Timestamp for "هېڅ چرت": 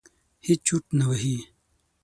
0.45-0.85